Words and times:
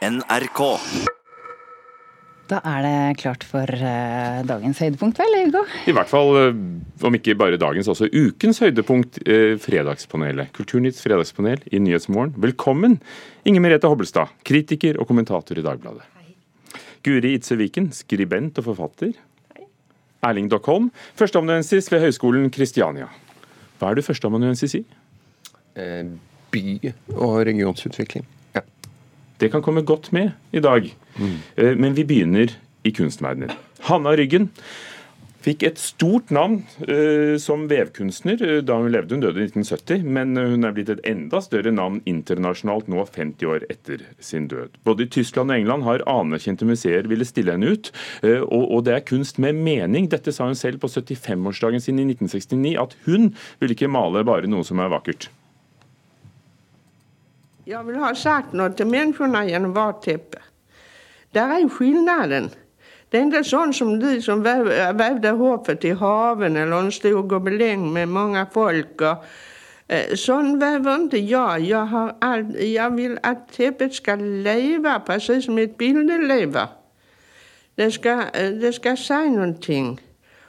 NRK. 0.00 0.60
Da 2.48 2.58
er 2.64 2.84
det 2.86 3.18
klart 3.20 3.42
for 3.44 3.68
uh, 3.68 4.38
dagens 4.48 4.78
høydepunkt, 4.80 5.20
vel, 5.20 5.36
Hugo? 5.44 5.60
I 5.86 5.92
hvert 5.92 6.08
fall, 6.08 6.32
uh, 6.32 7.04
om 7.04 7.18
ikke 7.18 7.34
bare 7.38 7.58
dagens, 7.60 7.90
også 7.92 8.08
ukens 8.08 8.62
høydepunkt, 8.64 9.20
uh, 9.28 9.58
Fredagspanelet. 9.60 10.54
Kulturnytts 10.56 11.04
fredagspanel 11.04 11.60
i 11.68 11.82
Nyhetsmorgen. 11.84 12.32
Velkommen, 12.40 12.96
Inger 13.44 13.66
Merete 13.66 13.92
Hobbelstad, 13.92 14.32
kritiker 14.48 14.96
og 14.96 15.10
kommentator 15.12 15.60
i 15.60 15.66
Dagbladet. 15.68 16.08
Hei. 16.16 16.80
Guri 17.04 17.36
Itse 17.36 17.60
Viken, 17.60 17.92
skribent 17.92 18.56
og 18.64 18.70
forfatter. 18.72 19.12
Hei. 19.52 19.68
Erling 20.32 20.48
Dockholm, 20.48 20.88
førsteamanuensis 21.20 21.92
ved 21.92 22.06
Høgskolen 22.08 22.48
Kristiania. 22.56 23.12
Hva 23.76 23.92
er 23.92 24.00
du 24.00 24.06
førsteamanuensis 24.08 24.80
i? 24.80 24.84
by- 26.50 26.90
og 27.14 27.44
regionsutvikling. 27.46 28.24
Det 29.40 29.50
kan 29.52 29.64
komme 29.64 29.82
godt 29.88 30.12
med 30.12 30.34
i 30.52 30.60
dag. 30.60 30.86
Mm. 31.16 31.36
Men 31.80 31.96
vi 31.96 32.04
begynner 32.04 32.52
i 32.84 32.92
kunstverdenen. 32.92 33.52
Hanna 33.88 34.12
Ryggen 34.16 34.50
fikk 35.40 35.64
et 35.64 35.80
stort 35.80 36.28
navn 36.34 36.58
uh, 36.84 37.36
som 37.40 37.66
vevkunstner 37.70 38.40
uh, 38.44 38.58
da 38.64 38.76
hun 38.80 38.90
levde. 38.92 39.16
Hun 39.16 39.24
døde 39.24 39.40
i 39.40 39.48
1970, 39.48 40.04
men 40.04 40.36
uh, 40.36 40.50
hun 40.52 40.68
er 40.68 40.74
blitt 40.76 40.92
et 40.92 41.02
enda 41.08 41.40
større 41.44 41.72
navn 41.74 42.00
internasjonalt 42.10 42.90
nå 42.92 43.06
50 43.06 43.48
år 43.48 43.64
etter 43.72 44.04
sin 44.24 44.50
død. 44.52 44.76
Både 44.84 45.06
i 45.06 45.10
Tyskland 45.16 45.52
og 45.52 45.60
England 45.60 45.88
har 45.88 46.04
anerkjente 46.10 46.68
museer 46.68 47.08
ville 47.10 47.28
stille 47.28 47.56
henne 47.56 47.72
ut. 47.72 47.92
Og, 48.22 48.62
og, 48.62 48.84
det 48.86 48.96
er 48.96 49.08
kunst 49.08 49.40
med 49.40 49.56
mening. 49.56 50.10
Dette 50.12 50.32
sa 50.34 50.48
hun 50.48 50.58
selv 50.58 50.82
på 50.82 50.90
75-årsdagen 50.92 51.82
sin 51.82 52.00
i 52.00 52.08
1969, 52.10 52.76
at 52.80 52.96
hun 53.08 53.32
ville 53.60 53.76
ikke 53.76 53.90
male 53.92 54.24
bare 54.28 54.50
noe 54.50 54.66
som 54.66 54.82
er 54.82 54.92
vakkert. 54.92 55.30
Jag 57.70 57.84
vil 57.84 58.00
ha 58.02 58.08
sagt 58.18 58.50
noe 58.58 58.72
til 58.74 58.88
menneskene 58.90 59.44
gjennom 59.46 59.70
varteppet. 59.76 60.40
varteppe. 60.40 61.40
er 61.40 61.60
jo 61.60 61.68
skillnaden. 61.68 62.48
Det 63.12 63.20
er 63.20 63.28
ikke 63.28 63.44
sånn 63.46 63.72
som 63.72 63.92
de 64.00 64.16
som 64.22 64.42
vevde 64.42 65.30
håpet 65.38 65.84
i 65.84 65.92
haven 66.00 66.56
eller 66.56 66.76
en 66.80 66.90
stor 66.90 67.22
gobeleng 67.30 67.92
med 67.92 68.08
mange 68.08 68.42
folk. 68.52 69.02
Og, 69.02 69.24
eh, 69.88 70.16
sånn 70.16 70.58
vever 70.58 71.04
ikke 71.04 71.22
jeg. 71.22 71.68
Jeg, 71.68 71.86
har 71.86 72.16
all, 72.20 72.44
jag 72.58 72.96
vill 72.96 73.18
att 73.22 73.52
täppet 73.52 73.94
ska 73.94 74.14
leva 74.16 74.98
precis 74.98 75.44
som 75.44 75.58
et 75.58 75.78
bilde 75.78 76.18
lever. 76.18 76.66
Det 77.76 77.92
skal, 77.92 78.20
eh, 78.34 78.50
det 78.50 78.72
ska 78.72 78.96
säga 78.96 79.30
någonting 79.30 80.00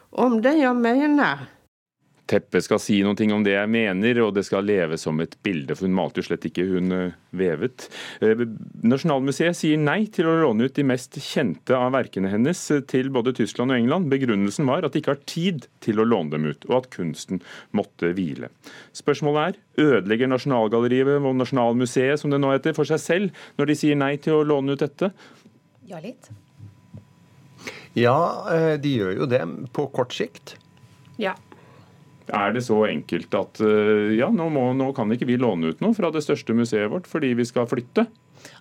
om 0.09 0.41
det 0.41 0.57
jeg 0.57 0.75
menar. 0.75 1.37
Teppet 2.31 2.63
skal 2.63 2.79
si 2.79 3.01
noen 3.03 3.17
ting 3.19 3.33
om 3.35 3.43
det 3.43 3.57
jeg 3.57 3.69
mener, 3.71 4.21
og 4.23 4.35
det 4.37 4.45
skal 4.47 4.63
leve 4.63 4.95
som 4.99 5.19
et 5.19 5.33
bilde. 5.43 5.75
For 5.75 5.87
hun 5.87 5.97
malte 5.97 6.21
jo 6.21 6.29
slett 6.29 6.45
ikke, 6.47 6.63
hun 6.69 6.93
eh, 6.95 7.17
vevet. 7.35 7.89
Eh, 8.23 8.45
Nasjonalmuseet 8.87 9.57
sier 9.57 9.81
nei 9.81 10.05
til 10.15 10.29
å 10.29 10.37
låne 10.39 10.69
ut 10.69 10.77
de 10.77 10.85
mest 10.87 11.19
kjente 11.19 11.75
av 11.75 11.91
verkene 11.97 12.31
hennes 12.31 12.61
eh, 12.71 12.83
til 12.87 13.11
både 13.11 13.35
Tyskland 13.35 13.75
og 13.75 13.81
England. 13.81 14.07
Begrunnelsen 14.13 14.69
var 14.69 14.87
at 14.87 14.95
de 14.95 15.03
ikke 15.03 15.17
har 15.17 15.25
tid 15.27 15.67
til 15.83 15.99
å 15.99 16.07
låne 16.07 16.37
dem 16.37 16.47
ut, 16.53 16.69
og 16.69 16.77
at 16.79 16.89
kunsten 16.95 17.43
måtte 17.75 18.13
hvile. 18.15 18.51
Spørsmålet 18.95 19.59
er 19.59 19.91
ødelegger 19.99 20.31
Nasjonalgalleriet 20.31 21.19
og 21.19 21.35
Nasjonalmuseet, 21.41 22.23
som 22.23 22.31
det 22.31 22.39
nå 22.39 22.55
heter, 22.55 22.77
for 22.77 22.87
seg 22.87 23.03
selv 23.03 23.45
når 23.59 23.73
de 23.73 23.79
sier 23.83 23.99
nei 23.99 24.13
til 24.23 24.39
å 24.39 24.47
låne 24.47 24.77
ut 24.77 24.87
dette? 24.87 25.11
Ja, 25.91 25.99
litt. 25.99 26.31
Ja, 27.99 28.17
de 28.79 28.91
gjør 29.01 29.17
jo 29.19 29.25
det 29.27 29.43
på 29.75 29.89
kort 29.91 30.15
sikt. 30.15 30.55
Ja. 31.19 31.35
Er 32.31 32.55
det 32.55 32.63
så 32.65 32.79
enkelt 32.87 33.35
at 33.35 33.61
eh, 33.65 34.15
ja, 34.17 34.31
nå, 34.31 34.49
må, 34.53 34.69
nå 34.77 34.91
kan 34.97 35.11
ikke 35.11 35.27
vi 35.29 35.39
låne 35.41 35.73
ut 35.73 35.83
noe 35.83 35.95
fra 35.97 36.11
det 36.13 36.23
største 36.25 36.55
museet 36.57 36.91
vårt 36.91 37.09
fordi 37.11 37.33
vi 37.37 37.47
skal 37.47 37.69
flytte? 37.69 38.07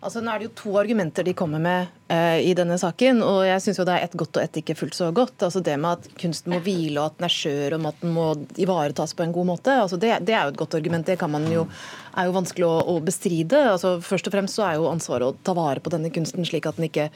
Altså, 0.01 0.21
nå 0.21 0.33
er 0.33 0.41
det 0.41 0.49
jo 0.49 0.57
to 0.57 0.73
argumenter 0.81 1.25
de 1.25 1.35
kommer 1.37 1.61
med 1.63 1.91
eh, 2.13 2.41
i 2.49 2.55
denne 2.57 2.77
saken, 2.81 3.21
og 3.25 3.43
jeg 3.47 3.63
syns 3.65 3.81
det 3.81 3.95
er 3.95 4.07
ett 4.07 4.17
godt 4.19 4.39
og 4.39 4.43
ett 4.43 4.59
ikke 4.61 4.77
fullt 4.79 4.97
så 4.97 5.11
godt. 5.17 5.37
Altså 5.47 5.63
Det 5.65 5.77
med 5.81 6.01
at 6.01 6.09
kunsten 6.21 6.55
må 6.55 6.61
hvile, 6.65 7.01
og 7.01 7.11
at 7.11 7.19
den 7.19 7.29
er 7.29 7.35
skjør, 7.35 7.77
og 7.77 7.87
at 7.93 8.03
den 8.05 8.15
må 8.17 8.27
ivaretas 8.61 9.15
på 9.17 9.25
en 9.27 9.35
god 9.37 9.51
måte, 9.53 9.77
altså 9.85 10.01
det, 10.01 10.15
det, 10.29 10.37
er 10.37 10.49
jo 10.49 10.55
et 10.55 10.61
godt 10.61 10.77
argument. 10.81 11.07
Det 11.07 11.19
kan 11.21 11.33
man 11.33 11.47
jo, 11.53 11.67
er 12.17 12.29
jo 12.29 12.37
vanskelig 12.37 12.69
å, 12.69 12.75
å 12.95 12.99
bestride. 13.05 13.63
Altså 13.75 13.97
Først 14.05 14.29
og 14.29 14.37
fremst 14.37 14.61
så 14.61 14.67
er 14.69 14.81
jo 14.81 14.91
ansvaret 14.91 15.29
å 15.29 15.37
ta 15.45 15.57
vare 15.57 15.85
på 15.85 15.93
denne 15.93 16.13
kunsten 16.15 16.49
slik 16.49 16.69
at 16.69 16.81
den 16.81 16.89
ikke 16.89 17.11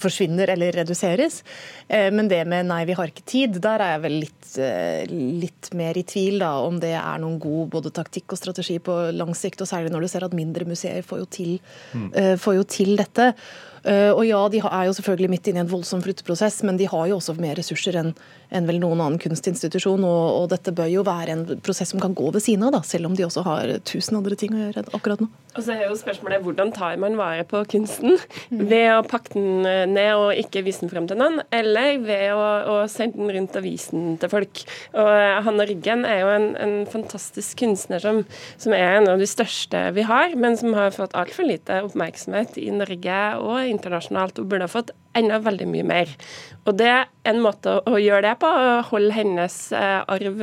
forsvinner 0.00 0.52
eller 0.52 0.72
reduseres. 0.72 1.42
Eh, 1.88 2.10
men 2.12 2.28
det 2.28 2.44
med 2.46 2.66
'nei, 2.66 2.84
vi 2.84 2.92
har 2.98 3.06
ikke 3.06 3.26
tid', 3.26 3.60
der 3.60 3.80
er 3.80 3.92
jeg 3.94 4.02
vel 4.02 4.18
litt, 4.20 4.58
eh, 4.58 5.04
litt 5.08 5.74
mer 5.74 5.98
i 5.98 6.02
tvil 6.02 6.38
da, 6.38 6.52
om 6.60 6.78
det 6.80 6.94
er 6.94 7.18
noen 7.18 7.38
god 7.38 7.70
både 7.70 7.90
taktikk 7.90 8.32
og 8.32 8.38
strategi 8.38 8.78
på 8.78 9.12
lang 9.12 9.34
sikt. 9.34 9.60
Og 9.60 9.68
særlig 9.68 9.92
når 9.92 10.00
du 10.00 10.08
ser 10.08 10.24
at 10.24 10.32
mindre 10.32 10.64
museer 10.64 11.02
får 11.02 11.18
jo 11.18 11.26
til, 11.26 11.60
mm. 11.94 12.38
får 12.38 12.54
jo 12.56 12.62
til 12.64 12.96
dette. 12.96 13.34
Og 13.82 14.22
ja, 14.26 14.38
de 14.52 14.60
er 14.62 14.84
jo 14.86 14.94
selvfølgelig 14.94 15.30
midt 15.32 15.48
inne 15.50 15.62
i 15.62 15.64
en 15.64 15.70
voldsom 15.70 16.02
flytteprosess, 16.04 16.60
men 16.66 16.78
de 16.78 16.86
har 16.90 17.08
jo 17.10 17.16
også 17.18 17.34
mer 17.40 17.56
ressurser 17.58 17.96
enn 17.98 18.12
en 18.52 18.68
vel 18.68 18.80
noen 18.82 19.00
annen 19.00 19.20
kunstinstitusjon. 19.22 20.04
Og, 20.06 20.24
og, 20.36 20.48
dette 20.52 20.74
bør 20.76 20.90
jo 20.92 21.04
være 21.06 21.34
en 21.34 21.44
prosess 21.64 21.94
som 21.94 22.02
kan 22.02 22.16
gå 22.16 22.30
ved 22.34 22.44
siden 22.44 22.66
av, 22.68 22.76
da, 22.76 22.82
selv 22.86 23.10
om 23.10 23.16
de 23.18 23.26
også 23.26 23.44
har 23.46 23.76
tusen 23.88 24.18
andre 24.20 24.38
ting 24.38 24.54
å 24.54 24.66
gjøre 24.66 24.86
akkurat 24.92 25.24
nå. 25.24 25.30
Og 25.52 25.64
så 25.66 25.74
er 25.74 25.82
jo 25.84 25.96
spørsmålet 26.00 26.40
hvordan 26.46 26.70
tar 26.72 26.96
man 27.00 27.18
vare 27.18 27.44
på 27.48 27.60
kunsten? 27.68 28.16
Mm. 28.48 28.62
Ved 28.70 28.86
å 28.94 29.02
pakke 29.04 29.34
den 29.34 29.92
ned 29.92 30.12
og 30.16 30.38
ikke 30.40 30.62
vise 30.64 30.84
den 30.84 30.92
frem 30.92 31.08
til 31.10 31.18
noen, 31.20 31.42
eller 31.52 31.98
ved 32.00 32.32
å, 32.32 32.46
å 32.72 32.76
sende 32.88 33.20
den 33.20 33.32
rundt 33.36 33.58
og 33.58 33.66
vise 33.66 33.92
den 33.92 34.16
til 34.20 34.32
folk. 34.32 34.62
Og 34.96 35.10
Hanne 35.46 35.66
Ryggen 35.68 36.06
er 36.08 36.22
jo 36.22 36.30
en, 36.32 36.48
en 36.56 36.76
fantastisk 36.88 37.60
kunstner 37.60 38.00
som, 38.02 38.22
som, 38.56 38.72
er 38.72 38.96
en 39.02 39.10
av 39.12 39.20
de 39.20 39.28
største 39.28 39.84
vi 39.96 40.06
har, 40.08 40.32
men 40.40 40.56
som 40.56 40.72
har 40.76 40.94
fått 40.96 41.16
altfor 41.18 41.48
lite 41.48 41.82
oppmerksomhet 41.84 42.56
i 42.62 42.70
Norge 42.72 43.20
og 43.42 43.71
internasjonalt, 43.72 44.38
og 44.38 44.50
burde 44.52 44.68
ha 44.68 44.72
fått 44.72 44.92
enda 45.18 45.40
veldig 45.42 45.68
mye 45.72 45.88
mer. 45.88 46.12
Og 46.66 46.76
det 46.78 46.92
En 47.22 47.38
måte 47.38 47.76
å, 47.86 47.98
gjøre 48.02 48.24
det 48.24 48.32
på, 48.42 48.48
å 48.50 48.70
holde 48.88 49.14
hennes 49.14 49.56
eh, 49.78 50.00
arv 50.10 50.40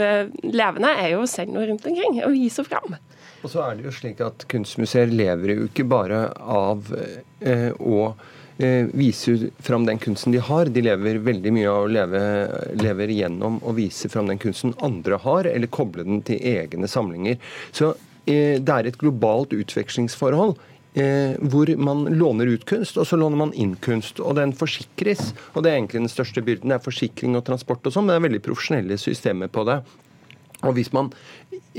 levende, 0.48 0.94
er 0.96 1.10
jo 1.12 1.26
å 1.26 1.28
sende 1.28 1.58
henne 1.58 1.74
rundt 1.74 1.88
omkring 1.90 2.22
og 2.24 2.32
vise 2.32 2.64
henne 2.64 2.70
fram. 2.70 2.96
Og 3.44 3.52
så 3.52 3.62
er 3.64 3.78
det 3.78 3.88
jo 3.88 3.94
slik 3.96 4.20
at 4.24 4.44
Kunstmuseer 4.52 5.12
lever 5.12 5.56
jo 5.56 5.70
ikke 5.70 5.88
bare 5.88 6.26
av 6.40 6.90
eh, 7.40 7.70
å 7.80 8.12
eh, 8.60 8.90
vise 8.92 9.52
fram 9.64 9.86
den 9.88 10.02
kunsten 10.02 10.36
de 10.36 10.42
har. 10.44 10.72
De 10.72 10.84
lever 10.84 11.22
veldig 11.24 11.54
mye 11.56 11.70
av 11.72 11.86
å 11.86 11.94
leve 11.94 12.22
lever 12.82 13.16
gjennom 13.16 13.62
å 13.64 13.76
vise 13.78 14.12
fram 14.12 14.30
den 14.32 14.42
kunsten 14.42 14.76
andre 14.86 15.22
har, 15.24 15.48
eller 15.48 15.72
koble 15.72 16.06
den 16.08 16.24
til 16.28 16.42
egne 16.52 16.90
samlinger. 16.92 17.40
Så 17.72 17.94
eh, 18.26 18.60
det 18.60 18.76
er 18.76 18.92
et 18.92 19.00
globalt 19.00 19.56
utvekslingsforhold 19.56 20.58
eh, 20.94 21.38
hvor 21.52 21.70
man 21.78 22.06
låner 22.06 22.50
ut 22.54 22.66
kunst, 22.66 22.98
og 22.98 23.08
så 23.08 23.20
låner 23.20 23.38
man 23.38 23.54
inn 23.54 23.76
kunst. 23.84 24.20
Og 24.20 24.36
den 24.40 24.54
forsikres. 24.58 25.34
Og 25.54 25.64
det 25.64 25.72
er 25.72 25.80
egentlig 25.80 26.04
den 26.06 26.14
største 26.14 26.44
byrden. 26.46 26.72
Det 26.72 26.80
er 26.80 26.86
forsikring 26.86 27.38
og 27.40 27.46
transport 27.48 27.86
og 27.86 27.96
sånn, 27.96 28.08
men 28.08 28.16
det 28.16 28.22
er 28.22 28.28
veldig 28.30 28.46
profesjonelle 28.50 29.00
systemer 29.02 29.52
på 29.52 29.66
det. 29.70 29.82
Og 30.68 30.76
hvis 30.76 30.92
man 30.92 31.12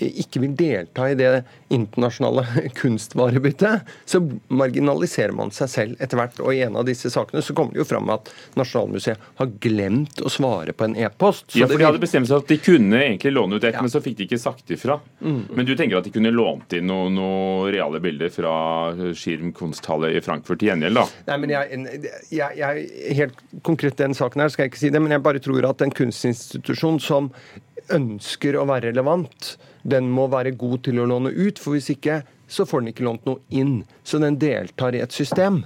ikke 0.00 0.40
vil 0.40 0.54
delta 0.56 1.08
i 1.10 1.16
det 1.18 1.42
internasjonale 1.74 2.44
kunstvarebyttet, 2.80 3.88
så 4.08 4.20
marginaliserer 4.48 5.34
man 5.36 5.52
seg 5.54 5.70
selv 5.72 6.02
etter 6.02 6.20
hvert. 6.20 6.40
Og 6.40 6.54
i 6.54 6.62
en 6.64 6.78
av 6.80 6.86
disse 6.88 7.10
sakene 7.12 7.42
så 7.44 7.54
kommer 7.56 7.76
det 7.76 7.82
jo 7.82 7.88
fram 7.90 8.10
at 8.12 8.30
Nasjonalmuseet 8.58 9.28
har 9.40 9.52
glemt 9.62 10.22
å 10.24 10.32
svare 10.32 10.74
på 10.76 10.86
en 10.88 10.96
e-post. 10.96 11.52
Ja, 11.58 11.68
for 11.68 11.80
de 11.80 11.88
hadde 11.88 12.02
bestemt 12.02 12.30
seg 12.30 12.40
at 12.40 12.50
de 12.50 12.60
kunne 12.62 13.02
egentlig 13.02 13.34
låne 13.34 13.58
ut 13.58 13.66
et, 13.66 13.76
ja. 13.76 13.84
men 13.84 13.92
så 13.92 14.02
fikk 14.04 14.18
de 14.20 14.28
ikke 14.28 14.40
sagt 14.40 14.72
ifra. 14.72 14.98
Mm. 15.20 15.42
Men 15.58 15.68
du 15.68 15.74
tenker 15.76 16.00
at 16.00 16.08
de 16.08 16.14
kunne 16.14 16.32
lånt 16.34 16.76
inn 16.76 16.88
noen 16.90 17.18
noe 17.18 17.70
reale 17.74 18.00
bilder 18.02 18.32
fra 18.32 18.54
Schirm 19.18 19.52
kunsthalle 19.56 20.14
i 20.14 20.24
Frankfurt 20.24 20.62
til 20.62 20.72
gjengjeld, 20.72 20.96
da? 20.96 21.06
Nei, 21.30 21.40
men 21.44 21.54
jeg, 21.54 21.82
jeg, 22.32 22.60
jeg, 22.60 22.86
Helt 23.20 23.42
konkret 23.66 23.98
den 24.00 24.14
saken 24.16 24.44
her 24.44 24.52
skal 24.52 24.64
jeg 24.64 24.72
ikke 24.72 24.84
si 24.84 24.92
det, 24.94 25.02
men 25.02 25.12
jeg 25.12 25.24
bare 25.24 25.42
tror 25.42 25.66
at 25.68 25.82
en 25.84 25.92
kunstinstitusjon 25.94 27.00
som 27.02 27.30
ønsker 27.94 28.56
å 28.58 28.66
være 28.70 28.90
relevant, 28.90 29.54
den 29.82 30.10
må 30.12 30.26
være 30.32 30.54
god 30.60 30.84
til 30.86 31.00
å 31.00 31.08
låne 31.08 31.32
ut. 31.32 31.60
For 31.60 31.76
hvis 31.76 31.90
ikke, 31.94 32.20
så 32.50 32.66
får 32.68 32.82
den 32.82 32.92
ikke 32.92 33.06
lånt 33.06 33.28
noe 33.28 33.40
inn. 33.54 33.82
Så 34.04 34.20
den 34.22 34.38
deltar 34.40 34.96
i 34.96 35.02
et 35.04 35.14
system. 35.14 35.62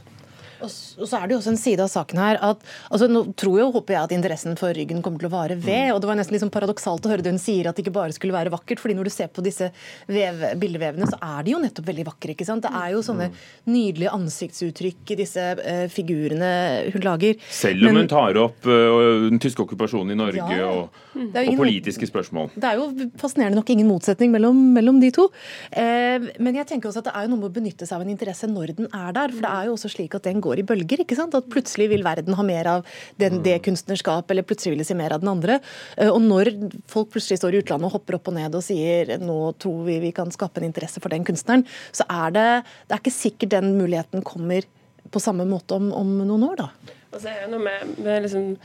Og 0.62 0.70
så 0.70 1.18
er 1.18 1.26
det 1.26 1.34
jo 1.34 1.40
også 1.40 1.52
en 1.54 1.60
side 1.60 1.84
av 1.84 1.90
saken 1.92 2.20
her 2.20 2.40
at 2.44 2.62
altså 2.90 3.08
Nå 3.10 3.24
tror 3.38 3.58
jo, 3.60 3.70
håper 3.74 3.96
jeg 3.96 4.08
at 4.08 4.14
interessen 4.16 4.58
for 4.58 4.74
ryggen 4.76 5.02
kommer 5.04 5.22
til 5.22 5.28
å 5.28 5.34
vare 5.34 5.56
ved. 5.60 5.92
og 5.94 6.00
Det 6.02 6.08
var 6.08 6.18
nesten 6.18 6.36
liksom 6.36 6.52
paradoksalt 6.54 7.06
å 7.06 7.12
høre 7.12 7.24
det 7.24 7.34
hun 7.34 7.42
sier, 7.42 7.68
at 7.68 7.76
det 7.76 7.84
ikke 7.84 7.94
bare 7.96 8.14
skulle 8.16 8.36
være 8.36 8.52
vakkert. 8.54 8.80
fordi 8.82 8.96
når 8.98 9.08
du 9.08 9.12
ser 9.14 9.30
på 9.32 9.44
disse 9.44 9.70
vev, 10.06 10.44
bildevevene, 10.60 11.08
så 11.10 11.18
er 11.18 11.44
de 11.44 11.54
jo 11.54 11.60
nettopp 11.62 11.88
veldig 11.90 12.06
vakre. 12.08 12.34
ikke 12.34 12.46
sant? 12.48 12.64
Det 12.64 12.72
er 12.74 12.94
jo 12.94 13.02
sånne 13.04 13.30
nydelige 13.70 14.14
ansiktsuttrykk 14.14 15.14
i 15.14 15.18
disse 15.20 15.46
uh, 15.60 15.86
figurene 15.92 16.52
hun 16.94 17.06
lager. 17.06 17.38
Selv 17.50 17.84
om 17.88 17.92
Men, 17.92 18.04
hun 18.04 18.12
tar 18.12 18.40
opp 18.40 18.68
uh, 18.68 19.28
den 19.28 19.42
tyske 19.42 19.64
okkupasjonen 19.64 20.14
i 20.14 20.18
Norge 20.18 20.58
ja, 20.58 20.70
og, 20.70 21.02
og, 21.14 21.50
politiske 21.60 22.08
spørsmål. 22.10 22.52
Det 22.54 22.70
er 22.70 22.80
jo 22.80 23.10
fascinerende 23.20 23.60
nok 23.60 23.74
ingen 23.74 23.90
motsetning 23.90 24.32
mellom, 24.34 24.58
mellom 24.76 25.00
de 25.02 25.12
to. 25.14 25.28
Uh, 25.74 26.30
men 26.42 26.60
jeg 26.60 26.68
tenker 26.70 26.90
også 26.90 27.04
at 27.04 27.10
det 27.10 27.16
er 27.16 27.26
jo 27.26 27.34
noe 27.34 27.42
med 27.44 27.50
å 27.50 27.56
benytte 27.60 27.88
seg 27.88 27.98
av 27.98 28.06
en 28.06 28.14
interesse 28.14 28.50
når 28.50 28.76
den 28.80 28.90
er 28.90 29.14
der. 29.16 29.34
For 29.34 29.46
det 29.46 29.52
er 29.52 29.68
jo 29.68 29.76
også 29.78 29.92
slik 29.92 30.16
at 30.18 30.26
den 30.28 30.42
går 30.44 30.62
i 30.62 30.68
bølger. 30.68 31.04
ikke 31.04 31.18
sant? 31.18 31.34
At 31.34 31.50
plutselig 31.52 31.90
vil 31.92 32.04
verden 32.06 32.36
ha 32.38 32.46
mer 32.46 32.72
av 32.76 32.88
den, 33.20 33.40
det 33.44 33.58
kunstnerskapet, 33.64 33.94
kunstnerskap, 33.94 34.30
eller 34.30 34.42
plutselig 34.42 34.74
vil 34.74 34.82
de 34.82 34.88
se 34.88 34.96
mer 34.96 35.14
av 35.14 35.22
den 35.22 35.32
andre. 35.32 35.60
Eh, 35.96 36.10
og 36.10 36.20
når 36.22 36.52
folk 36.90 37.12
plutselig 37.14 37.40
står 37.40 37.54
i 37.54 37.62
utlandet 37.62 37.88
og 37.88 37.98
hopper 37.98 38.18
opp 38.18 38.30
og 38.30 38.36
ned 38.38 38.54
og 38.54 38.64
sier 38.64 39.18
nå 39.20 39.54
tror 39.58 39.84
vi 39.86 40.00
vi 40.04 40.12
kan 40.12 40.30
skape 40.30 40.60
en 40.60 40.68
interesse 40.68 41.00
for 41.00 41.10
den 41.10 41.24
kunstneren, 41.24 41.64
så 41.92 42.04
er 42.08 42.34
det, 42.34 42.48
det 42.88 42.96
er 42.96 43.02
ikke 43.02 43.14
sikkert 43.14 43.54
den 43.54 43.74
muligheten 43.78 44.24
kommer 44.24 44.64
på 45.10 45.20
samme 45.20 45.44
måte 45.46 45.76
om, 45.76 45.92
om 45.92 46.16
noen 46.24 46.48
år, 46.50 46.64
da. 46.64 46.94
Og 47.14 47.20
så 47.22 47.30
er 47.30 47.44
det 47.44 47.52
noe 47.52 47.62
med, 47.62 47.98
med 48.02 48.24
liksom 48.24 48.56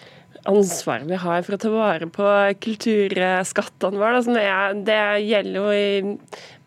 ansvaret 0.50 1.06
vi 1.10 1.18
har 1.20 1.44
for 1.46 1.56
å 1.56 1.60
ta 1.62 1.70
vare 1.74 2.08
på 2.10 2.30
kulturskattene 2.64 4.00
våre. 4.00 4.24
Da, 4.26 4.40
er, 4.42 4.80
det 4.88 5.02
gjelder 5.28 5.60
jo 5.60 5.74
i 5.76 6.16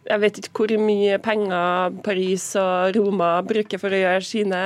jeg 0.03 0.19
vet 0.19 0.39
ikke 0.41 0.65
hvor 0.65 0.73
mye 0.83 1.19
penger 1.23 1.99
Paris 2.03 2.45
og 2.59 2.97
Roma 2.97 3.31
bruker 3.47 3.79
for 3.79 3.95
å 3.95 4.01
gjøre 4.01 4.25
sine 4.27 4.63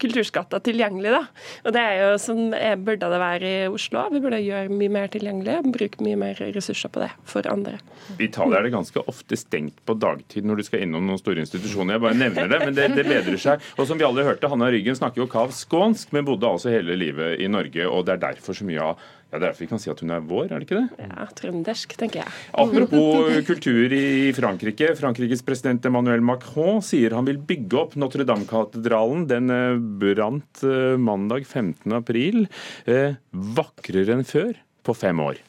kulturskatter 0.00 0.62
tilgjengelig. 0.64 1.12
Da. 1.12 1.20
Og 1.66 1.74
det 1.76 1.82
er 1.82 1.98
jo 2.00 2.08
sånn 2.22 2.54
er, 2.56 2.78
burde 2.80 3.10
det 3.12 3.20
være 3.20 3.50
i 3.50 3.66
Oslo. 3.68 4.06
Vi 4.14 4.22
burde 4.24 4.40
gjøre 4.40 4.72
mye 4.72 4.94
mer 4.96 5.12
tilgjengelig 5.12 5.58
og 5.60 5.68
bruke 5.76 6.06
mye 6.06 6.20
mer 6.22 6.40
ressurser 6.56 6.92
på 6.92 7.04
det 7.04 7.10
for 7.28 7.48
andre. 7.52 7.76
I 8.16 8.30
Italia 8.30 8.60
er 8.60 8.68
det 8.68 8.72
ganske 8.78 9.04
ofte 9.12 9.36
stengt 9.38 9.82
på 9.84 9.98
dagtid 10.00 10.48
når 10.48 10.62
du 10.62 10.68
skal 10.70 10.86
innom 10.86 11.04
noen 11.04 11.20
store 11.20 11.44
institusjoner. 11.44 11.98
Jeg 11.98 12.06
bare 12.06 12.20
nevner 12.22 12.50
det, 12.54 12.62
men 12.64 12.78
det, 12.78 12.88
det 12.96 13.06
bedrer 13.10 13.42
seg. 13.42 13.68
Og 13.76 13.90
som 13.90 14.00
vi 14.00 14.08
alle 14.08 14.24
hørte, 14.24 14.48
Hanna 14.48 14.70
Ryggen 14.72 14.96
snakker 14.96 15.24
jo 15.24 15.28
kav 15.30 15.52
skånsk, 15.56 16.16
men 16.16 16.24
bodde 16.28 16.48
altså 16.48 16.72
hele 16.72 16.96
livet 16.96 17.44
i 17.44 17.50
Norge. 17.52 17.84
Og 17.90 18.08
det 18.08 18.16
er 18.16 18.24
derfor 18.30 18.56
så 18.56 18.64
mye 18.64 18.88
av 18.92 19.04
ja, 19.26 19.40
Det 19.40 19.42
er 19.42 19.48
derfor 19.48 19.64
vi 19.64 19.66
kan 19.66 19.80
si 19.82 19.90
at 19.90 20.00
hun 20.00 20.12
er 20.14 20.22
vår, 20.22 20.44
er 20.46 20.60
det 20.62 20.68
ikke 20.68 20.78
det? 20.78 21.02
Ja, 21.02 21.24
trøndersk, 21.34 21.96
tenker 21.98 22.20
jeg. 22.22 22.34
Apropos 22.54 23.32
kultur 23.48 23.90
i 23.92 24.30
Frankrike. 24.36 24.92
Frankrikes 24.94 25.42
president 25.42 25.84
Emmanuel 25.88 26.22
Macron 26.22 26.78
sier 26.78 27.16
han 27.16 27.26
vil 27.26 27.40
bygge 27.42 27.80
opp 27.80 27.96
Notre-Dame-katedralen. 27.98 29.26
Den 29.26 29.50
eh, 29.50 29.80
brant 29.98 30.62
eh, 30.62 30.94
mandag 30.94 31.42
15. 31.42 31.90
april. 31.98 32.46
Eh, 32.86 33.18
vakrere 33.34 34.14
enn 34.14 34.22
før 34.26 34.54
på 34.86 34.94
fem 34.94 35.18
år. 35.24 35.42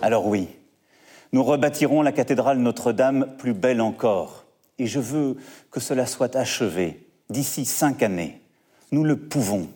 Alors 0.00 0.24
oui, 0.24 0.46
nous 1.32 1.44
rebâtirons 1.44 2.00
la 2.00 2.12
cathédrale 2.12 2.56
Notre-Dame 2.64 3.36
plus 3.36 3.52
belle 3.52 3.82
encore. 3.82 4.46
Et 4.78 4.86
je 4.86 5.00
veux 5.00 5.36
que 5.70 5.80
cela 5.80 6.06
soit 6.06 6.34
achevé 6.34 7.07
d'ici 7.30 7.64
cinq 7.64 8.02
années. 8.02 8.40
Nous 8.90 9.04
le 9.04 9.16
pouvons. 9.16 9.68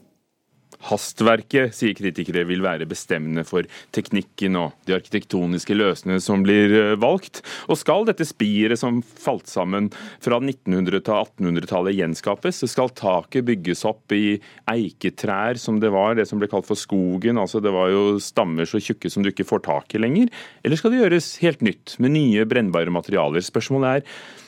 Hastverket, 0.83 1.71
sier 1.77 1.95
kritikere, 1.95 2.43
vil 2.49 2.63
være 2.65 2.89
bestemmende 2.91 3.45
for 3.47 3.67
teknikken 3.95 4.57
og 4.59 4.73
de 4.89 4.97
arkitektoniske 4.97 5.77
løsningene 5.77 6.23
som 6.23 6.43
blir 6.43 6.75
eh, 6.75 6.95
valgt. 6.99 7.43
Og 7.71 7.79
skal 7.79 8.09
dette 8.09 8.27
spiret 8.27 8.81
som 8.81 8.99
falt 9.03 9.47
sammen 9.51 9.93
fra 10.23 10.41
1900- 10.41 11.05
til 11.07 11.15
1800-tallet 11.15 11.99
gjenskapes, 12.01 12.63
så 12.63 12.71
skal 12.71 12.91
taket 12.99 13.47
bygges 13.47 13.85
opp 13.87 14.15
i 14.17 14.41
eiketrær, 14.73 15.61
som 15.61 15.79
det 15.83 15.93
var, 15.95 16.17
det 16.19 16.27
som 16.31 16.43
ble 16.43 16.51
kalt 16.51 16.67
for 16.67 16.79
skogen. 16.79 17.39
altså 17.39 17.63
Det 17.63 17.75
var 17.75 17.93
jo 17.95 18.19
stammer 18.23 18.67
så 18.67 18.83
tjukke 18.83 19.13
som 19.13 19.23
du 19.23 19.31
ikke 19.31 19.47
får 19.47 19.67
tak 19.69 19.95
i 19.95 20.03
lenger. 20.03 20.35
Eller 20.67 20.81
skal 20.81 20.91
det 20.91 21.05
gjøres 21.05 21.37
helt 21.45 21.63
nytt, 21.63 21.99
med 22.03 22.17
nye 22.19 22.49
brennbare 22.49 22.91
materialer? 22.91 23.45
Spørsmålet 23.45 24.03
er 24.03 24.41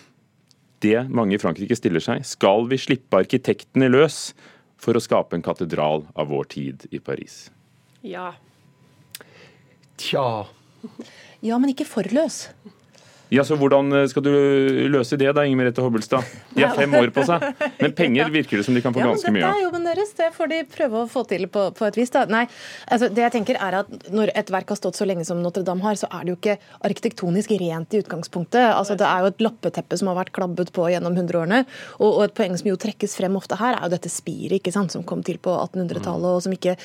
det 0.85 1.07
mange 1.09 1.37
i 1.37 1.41
Frankrike 1.43 1.77
stiller 1.79 2.05
seg. 2.05 2.25
Skal 2.29 2.69
vi 2.71 2.79
slippe 2.81 3.25
arkitektene 3.25 3.91
løs 3.91 4.29
for 4.81 4.97
å 4.97 5.03
skape 5.03 5.37
en 5.37 5.45
katedral 5.45 6.05
av 6.15 6.31
vår 6.33 6.51
tid 6.55 6.87
i 6.93 7.01
Paris? 7.03 7.49
Ja. 8.05 8.33
Tja. 10.01 10.45
Ja, 11.45 11.59
men 11.59 11.73
ikke 11.73 11.89
for 11.89 12.07
løs. 12.13 12.47
Ja, 13.35 13.45
så 13.47 13.57
Hvordan 13.59 13.91
eh, 13.93 14.07
skal 14.11 14.25
du 14.25 14.31
løse 14.93 15.19
det, 15.19 15.31
da, 15.35 15.45
Inger 15.47 15.59
Merete 15.63 15.83
Hobbelstad? 15.83 16.27
De 16.55 16.63
har 16.63 16.75
fem 16.77 16.93
år 16.95 17.11
på 17.15 17.25
seg. 17.27 17.43
Men 17.83 17.95
penger 17.97 18.31
virker 18.33 18.61
det 18.61 18.67
som 18.67 18.77
de 18.77 18.83
kan 18.85 18.95
få 18.95 19.03
Ja, 19.03 19.09
men 19.09 19.17
ganske 19.17 19.33
mye 19.35 19.43
Dette 19.43 19.55
det 19.55 19.61
er 19.61 19.65
jobben 19.67 19.87
deres, 19.89 20.13
det 20.19 20.29
får 20.37 20.51
de 20.53 20.59
prøve 20.71 21.01
å 21.03 21.09
få 21.11 21.25
til 21.29 21.47
på, 21.53 21.65
på 21.77 21.87
et 21.89 21.99
vis. 21.99 22.13
Da. 22.15 22.25
Nei, 22.31 22.45
altså 22.95 23.09
det 23.13 23.25
jeg 23.25 23.35
tenker 23.35 23.59
er 23.59 23.79
at 23.83 24.11
Når 24.15 24.33
et 24.39 24.53
verk 24.55 24.71
har 24.73 24.79
stått 24.79 24.99
så 24.99 25.07
lenge 25.09 25.27
som 25.27 25.41
Notre-Dame 25.43 25.85
har, 25.85 25.99
så 25.99 26.09
er 26.11 26.25
det 26.25 26.35
jo 26.35 26.39
ikke 26.39 26.57
arkitektonisk 26.87 27.55
rent 27.61 27.97
i 27.97 28.03
utgangspunktet. 28.05 28.63
Altså 28.71 28.97
Det 29.01 29.09
er 29.09 29.25
jo 29.25 29.33
et 29.33 29.45
lappeteppe 29.45 29.99
som 30.01 30.11
har 30.13 30.19
vært 30.21 30.35
klabbet 30.37 30.73
på 30.75 30.87
gjennom 30.93 31.17
hundreårene. 31.19 31.65
Og, 31.99 32.09
og 32.09 32.23
et 32.29 32.37
poeng 32.37 32.55
som 32.61 32.71
jo 32.71 32.79
trekkes 32.81 33.17
frem 33.19 33.39
ofte 33.41 33.59
her, 33.61 33.79
er 33.79 33.89
jo 33.89 33.95
dette 33.97 34.13
spiret 34.13 34.61
ikke 34.61 34.75
sant, 34.75 34.95
som 34.95 35.05
kom 35.07 35.25
til 35.27 35.41
på 35.43 35.53
1800-tallet, 35.53 36.31
og 36.31 36.45
som 36.45 36.55
ikke, 36.55 36.77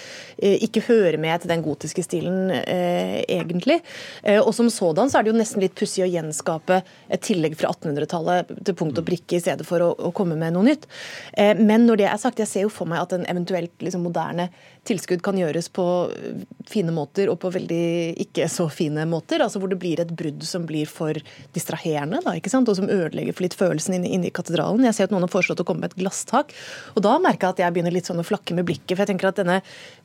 eh, 0.42 0.58
ikke 0.66 0.86
hører 0.90 1.20
med 1.22 1.44
til 1.44 1.54
den 1.54 1.64
gotiske 1.66 2.04
stilen 2.06 2.52
eh, 2.56 3.20
egentlig. 3.28 3.80
Eh, 4.24 4.40
og 4.42 4.52
som 4.58 4.72
sådan 4.74 5.12
så 5.12 5.20
er 5.20 5.28
det 5.28 5.34
jo 5.34 5.40
nesten 5.40 5.64
litt 5.64 5.78
pussig 5.78 6.04
å 6.06 6.10
gjenskape 6.40 6.82
et 7.10 7.22
tillegg 7.22 7.58
fra 7.60 7.72
1800-tallet 7.74 8.54
til 8.66 8.76
punkt 8.76 9.00
og 9.00 9.06
prikke 9.08 9.38
i 9.38 9.44
stedet 9.44 9.66
for 9.68 9.84
å, 9.84 9.92
å 9.94 10.12
komme 10.16 10.38
med 10.40 10.54
noe 10.56 10.66
nytt. 10.66 10.88
Eh, 11.34 11.56
men 11.58 11.86
når 11.86 11.98
det 12.02 12.10
er 12.10 12.18
sagt, 12.18 12.40
jeg 12.40 12.48
ser 12.48 12.66
jo 12.66 12.74
for 12.74 12.90
meg 12.90 13.02
at 13.04 13.14
en 13.14 13.28
eventuelt 13.30 13.74
liksom, 13.84 14.04
moderne 14.08 14.50
tilskudd 14.90 15.22
kan 15.26 15.38
gjøres 15.40 15.70
på 15.74 15.86
fine 16.70 16.94
måter 16.94 17.30
og 17.32 17.40
på 17.42 17.52
veldig 17.54 18.18
ikke 18.26 18.48
så 18.52 18.68
fine 18.74 19.06
måter. 19.10 19.44
altså 19.44 19.62
Hvor 19.62 19.72
det 19.72 19.80
blir 19.82 20.02
et 20.02 20.12
brudd 20.12 20.44
som 20.46 20.66
blir 20.70 20.90
for 20.90 21.18
distraherende, 21.56 22.22
da, 22.26 22.36
ikke 22.38 22.52
sant? 22.52 22.70
og 22.70 22.78
som 22.78 22.90
ødelegger 22.90 23.36
for 23.36 23.46
litt 23.46 23.58
følelsen 23.58 23.98
inne, 23.98 24.10
inne 24.10 24.30
i 24.30 24.34
katedralen. 24.36 24.86
Jeg 24.88 24.98
ser 24.98 25.10
at 25.10 25.16
noen 25.16 25.26
har 25.26 25.34
foreslått 25.34 25.64
å 25.64 25.68
komme 25.68 25.86
med 25.86 25.94
et 25.94 26.02
glasstak. 26.02 26.54
Og 26.96 27.04
da 27.06 27.16
merker 27.22 27.48
jeg 27.48 27.58
at 27.58 27.64
jeg 27.66 27.76
begynner 27.76 27.96
litt 27.96 28.10
sånn 28.10 28.22
å 28.22 28.28
flakke 28.28 28.58
med 28.58 28.68
blikket. 28.70 28.96
For 28.96 29.04
jeg 29.06 29.14
tenker 29.14 29.32
at 29.32 29.42
denne 29.42 29.60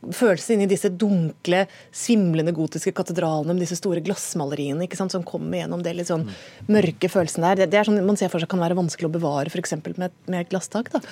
følelsen 0.05 0.57
inni 0.57 0.71
disse 0.71 0.93
dunkle, 0.93 1.65
svimlende 1.95 2.55
gotiske 2.57 2.95
katedralene 2.97 3.57
med 3.57 3.65
disse 3.65 3.79
store 3.81 4.05
glassmaleriene 4.05 4.87
ikke 4.87 5.01
sant, 5.01 5.15
som 5.15 5.27
kommer 5.27 5.63
gjennom 5.63 5.85
det 5.85 5.97
litt 5.97 6.11
sånn 6.11 6.29
mørke 6.71 7.11
følelsen 7.13 7.45
der, 7.45 7.63
det, 7.63 7.71
det 7.73 7.81
er 7.81 7.89
sånn 7.89 8.03
man 8.05 8.19
ser 8.21 8.33
for 8.33 8.43
seg 8.43 8.51
kan 8.51 8.63
være 8.63 8.77
vanskelig 8.79 9.09
å 9.09 9.17
bevare 9.17 9.53
f.eks. 9.53 9.77
Med, 9.97 10.13
med 10.31 10.45
et 10.45 10.53
glasstak. 10.53 10.91
da. 10.95 11.03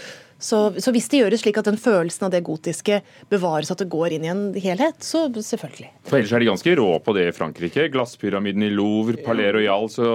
Så, 0.43 0.59
så 0.83 0.93
hvis 0.95 1.07
det 1.13 1.23
gjøres 1.23 1.45
slik 1.45 1.59
at 1.61 1.69
den 1.69 1.79
følelsen 1.81 2.27
av 2.27 2.33
det 2.35 2.43
gotiske 2.47 2.99
bevares, 3.31 3.71
at 3.71 3.83
det 3.83 3.89
går 3.93 4.17
inn 4.17 4.27
i 4.27 4.31
en 4.33 4.43
helhet, 4.59 4.99
så 5.07 5.29
selvfølgelig. 5.31 5.93
For 6.09 6.19
ellers 6.19 6.35
er 6.35 6.43
de 6.43 6.49
ganske 6.51 6.75
rå 6.81 6.89
på 7.05 7.15
det 7.17 7.29
i 7.31 7.35
Frankrike. 7.37 7.87
Glasspyramiden 7.95 8.67
i 8.67 8.73
Louvre, 8.75 9.21
Palais 9.23 9.55
Royal, 9.55 9.87
så 9.93 10.09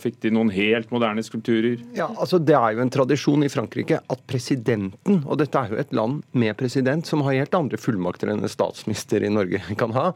fikk 0.00 0.18
de 0.24 0.34
noen 0.34 0.50
helt 0.54 0.90
moderne 0.94 1.22
skulpturer. 1.24 1.78
Ja, 1.96 2.10
altså 2.16 2.40
Det 2.42 2.56
er 2.58 2.74
jo 2.74 2.82
en 2.82 2.92
tradisjon 2.92 3.46
i 3.46 3.52
Frankrike 3.52 4.00
at 4.02 4.24
presidenten, 4.30 5.22
og 5.24 5.38
dette 5.42 5.62
er 5.62 5.74
jo 5.74 5.80
et 5.80 5.94
land 5.94 6.22
med 6.32 6.56
president 6.58 7.06
som 7.06 7.22
har 7.26 7.38
helt 7.38 7.54
andre 7.54 7.78
fullmakter 7.80 8.32
enn 8.32 8.42
en 8.42 8.50
statsminister 8.50 9.22
i 9.22 9.32
Norge 9.32 9.62
kan 9.80 9.94
ha, 9.94 10.10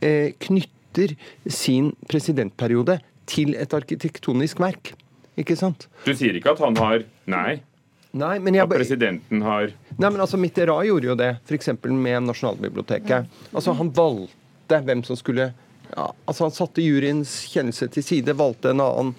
eh, 0.00 0.34
knytter 0.44 1.16
sin 1.48 1.92
presidentperiode 2.10 2.98
til 3.30 3.56
et 3.58 3.72
arkitektonisk 3.76 4.60
verk. 4.62 4.92
Ikke 5.40 5.56
sant? 5.58 5.88
Du 6.06 6.14
sier 6.16 6.36
ikke 6.36 6.54
at 6.54 6.62
han 6.64 6.78
har 6.80 7.04
Nei. 7.28 7.58
Nei, 8.16 8.38
men 8.40 8.56
jeg, 8.56 8.64
At 8.64 8.72
presidenten 8.72 9.44
har 9.44 9.70
Nei, 9.96 10.08
men 10.08 10.20
altså 10.22 10.38
Mitterrand 10.40 10.88
gjorde 10.88 11.10
jo 11.10 11.16
det, 11.18 11.30
f.eks. 11.44 11.72
med 11.84 12.26
Nasjonalbiblioteket. 12.26 13.30
Altså 13.52 13.74
Han 13.76 13.92
valgte 13.96 14.80
hvem 14.86 15.04
som 15.06 15.18
skulle 15.18 15.50
ja, 15.92 16.06
altså 16.24 16.48
Han 16.48 16.54
satte 16.54 16.82
juryens 16.82 17.38
kjennelse 17.52 17.88
til 17.94 18.04
side, 18.04 18.34
valgte 18.36 18.72
en 18.72 18.82
annen 18.82 19.12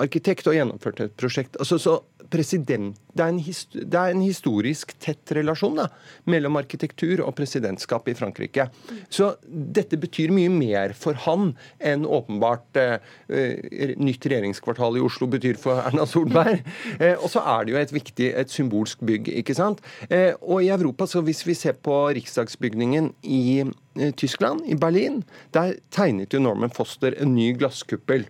arkitekt 0.00 0.46
og 0.46 0.54
gjennomførte 0.54 1.08
et 1.08 1.16
prosjekt. 1.18 1.56
Altså, 1.60 1.78
så 1.82 1.98
president, 2.30 2.96
det 3.16 3.24
er, 3.24 3.38
det 3.74 3.98
er 3.98 4.12
en 4.12 4.22
historisk 4.22 4.92
tett 5.02 5.32
relasjon 5.34 5.80
da, 5.80 5.88
mellom 6.30 6.58
arkitektur 6.60 7.24
og 7.24 7.34
presidentskap 7.38 8.08
i 8.10 8.14
Frankrike. 8.16 8.68
Så 9.12 9.32
dette 9.46 9.98
betyr 10.00 10.32
mye 10.34 10.52
mer 10.52 10.94
for 10.98 11.18
han 11.26 11.52
enn 11.82 12.06
åpenbart 12.06 12.80
eh, 12.80 12.96
eh, 13.28 13.94
nytt 13.98 14.28
regjeringskvartal 14.30 14.98
i 15.00 15.04
Oslo 15.04 15.28
betyr 15.30 15.58
for 15.60 15.82
Erna 15.82 16.06
Solberg. 16.08 16.62
Eh, 17.00 17.14
og 17.16 17.30
så 17.32 17.40
er 17.48 17.64
det 17.64 17.72
jo 17.72 17.78
et 17.80 17.92
viktig, 17.92 18.26
et 18.36 18.52
symbolsk 18.52 19.00
bygg, 19.06 19.28
ikke 19.40 19.54
sant. 19.56 19.80
Eh, 20.12 20.34
og 20.40 20.64
i 20.64 20.70
Europa, 20.72 21.06
så 21.08 21.22
hvis 21.24 21.42
vi 21.46 21.54
ser 21.56 21.76
på 21.80 21.94
riksdagsbygningen 22.16 23.10
i 23.24 23.62
eh, 23.62 24.12
Tyskland, 24.20 24.64
i 24.68 24.76
Berlin, 24.78 25.22
der 25.56 25.78
tegnet 25.94 26.34
jo 26.34 26.42
Norman 26.42 26.72
Foster 26.74 27.16
en 27.16 27.32
ny 27.36 27.52
glasskuppel. 27.56 28.26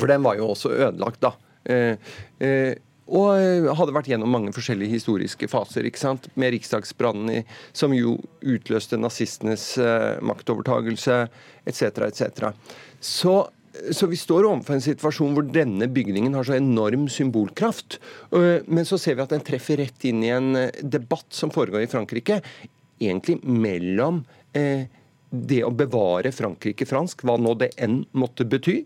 For 0.00 0.10
den 0.10 0.24
var 0.24 0.38
jo 0.40 0.50
også 0.54 0.72
ødelagt, 0.74 1.20
da. 1.22 1.34
Eh, 1.68 1.96
eh, 2.40 2.72
og 3.10 3.30
eh, 3.36 3.68
hadde 3.76 3.94
vært 3.94 4.08
gjennom 4.12 4.30
mange 4.32 4.52
forskjellige 4.54 4.94
historiske 4.94 5.48
faser. 5.50 5.86
ikke 5.86 6.00
sant? 6.00 6.28
Med 6.38 6.54
riksdagsbrannen, 6.54 7.46
som 7.76 7.94
jo 7.94 8.16
utløste 8.40 8.98
nazistenes 9.00 9.72
maktovertagelse, 10.22 11.24
etc., 11.66 12.04
etc. 12.06 12.52
Så, 13.00 13.34
så 13.90 14.08
vi 14.10 14.18
står 14.20 14.46
overfor 14.46 14.76
en 14.76 14.84
situasjon 14.84 15.34
hvor 15.34 15.48
denne 15.50 15.90
bygningen 15.90 16.38
har 16.38 16.46
så 16.46 16.56
enorm 16.58 17.08
symbolkraft. 17.10 17.98
Men 18.30 18.86
så 18.86 18.98
ser 19.00 19.18
vi 19.18 19.26
at 19.26 19.34
den 19.34 19.44
treffer 19.46 19.82
rett 19.82 20.06
inn 20.06 20.22
i 20.22 20.32
en 20.34 20.54
debatt 20.82 21.28
som 21.34 21.50
foregår 21.54 21.86
i 21.86 21.90
Frankrike, 21.90 22.38
egentlig 23.00 23.40
mellom 23.42 24.22
det 25.30 25.60
å 25.64 25.74
bevare 25.74 26.32
Frankrike 26.34 26.86
fransk, 26.86 27.22
hva 27.26 27.36
nå 27.38 27.56
det 27.58 27.72
enn 27.80 28.02
måtte 28.18 28.46
bety, 28.46 28.82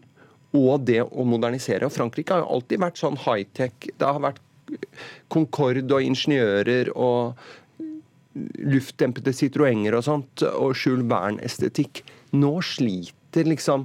og 0.55 0.87
det 0.89 1.03
å 1.05 1.27
modernisere. 1.27 1.89
Og 1.89 1.95
Frankrike 1.95 2.37
har 2.37 2.45
jo 2.45 2.57
alltid 2.59 2.83
vært 2.85 3.01
sånn 3.01 3.21
high-tech. 3.27 3.91
Det 3.91 4.07
har 4.07 4.23
vært 4.23 4.43
Concorde 5.29 5.93
og 5.93 6.07
ingeniører 6.07 6.89
og 6.97 7.37
luftdempede 8.65 9.35
Citroënger 9.37 9.99
og 9.99 10.07
sånt, 10.07 10.45
og 10.47 10.73
Jules 10.79 11.07
Verne-estetikk. 11.11 12.01
Nå 12.39 12.55
sliter 12.65 13.47
liksom 13.47 13.85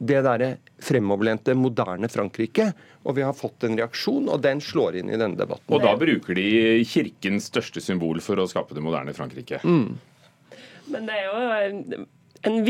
det 0.00 0.22
derre 0.24 0.50
fremoverlente, 0.80 1.54
moderne 1.56 2.08
Frankrike. 2.10 2.70
Og 3.04 3.16
vi 3.16 3.24
har 3.24 3.36
fått 3.36 3.64
en 3.68 3.78
reaksjon, 3.78 4.28
og 4.32 4.42
den 4.44 4.60
slår 4.64 5.00
inn 5.00 5.12
i 5.12 5.18
denne 5.20 5.38
debatten. 5.38 5.68
Og 5.72 5.84
da 5.84 5.94
bruker 6.00 6.36
de 6.36 6.80
kirkens 6.88 7.48
største 7.52 7.80
symbol 7.84 8.20
for 8.24 8.40
å 8.40 8.48
skape 8.50 8.76
det 8.76 8.84
moderne 8.84 9.14
Frankrike. 9.16 9.60
Men 9.64 11.06
det 11.08 11.20
er 11.20 11.28
jo 11.28 12.06
en 12.46 12.60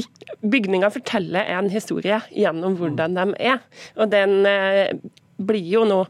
Bygninga 0.40 0.90
forteller 0.90 1.50
en 1.56 1.70
historie 1.70 2.20
gjennom 2.34 2.76
hvordan 2.78 3.18
de 3.18 3.26
er. 3.52 3.60
Og 3.96 4.10
den 4.12 4.46
eh, 4.48 4.94
blir 5.40 5.68
jo 5.74 5.84
nå 5.88 6.02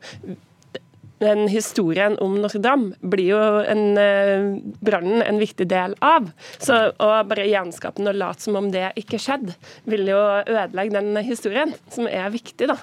den 1.21 1.47
historien 1.53 2.17
om 2.25 2.39
Notre-Dame 2.41 2.97
blir 3.13 3.33
jo 3.35 3.41
en, 3.69 3.83
uh, 3.99 4.75
brannen 4.85 5.23
en 5.23 5.41
viktig 5.41 5.67
del 5.71 5.95
av. 6.05 6.31
Så 6.59 6.79
å 6.97 7.11
bare 7.29 7.49
gjenskape 7.49 8.01
den 8.01 8.13
og 8.13 8.19
late 8.21 8.47
som 8.47 8.57
om 8.61 8.71
det 8.73 8.89
ikke 9.01 9.21
skjedde, 9.21 9.55
vil 9.91 10.09
jo 10.09 10.21
ødelegge 10.41 10.97
den 10.97 11.21
historien, 11.27 11.75
som 11.93 12.09
er 12.09 12.33
viktig. 12.33 12.71
da. 12.71 12.79